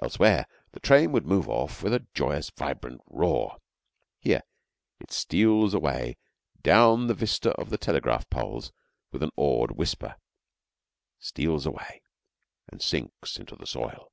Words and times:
Elsewhere 0.00 0.46
the 0.72 0.80
train 0.80 1.12
would 1.12 1.26
move 1.26 1.46
off 1.46 1.82
with 1.82 1.92
a 1.92 2.06
joyous, 2.14 2.48
vibrant 2.48 3.02
roar. 3.06 3.58
Here 4.18 4.40
it 4.98 5.12
steals 5.12 5.74
away 5.74 6.16
down 6.62 7.08
the 7.08 7.14
vista 7.14 7.50
of 7.60 7.68
the 7.68 7.76
telegraph 7.76 8.30
poles 8.30 8.72
with 9.12 9.22
an 9.22 9.32
awed 9.36 9.72
whisper 9.72 10.16
steals 11.18 11.66
away 11.66 12.00
and 12.72 12.80
sinks 12.80 13.38
into 13.38 13.54
the 13.54 13.66
soil. 13.66 14.10